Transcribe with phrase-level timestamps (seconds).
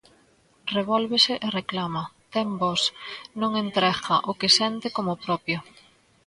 [0.75, 2.03] Revólvese e reclama,
[2.33, 2.81] ten voz,
[3.41, 5.57] non entrega o que sente como propio.